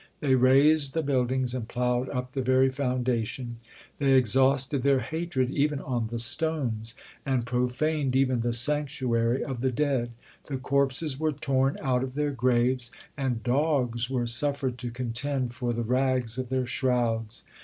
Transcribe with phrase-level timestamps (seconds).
[0.19, 3.57] They razed the buildings, and ploughed up the very foundation;
[3.99, 9.71] they exhausted their hatred even on the stones, and profaned even the sanctuary of the
[9.71, 10.09] dead;
[10.47, 15.71] the corpses were torn out of their graves, and dogs were suffered to contend for
[15.71, 17.43] the rags of their shrouds.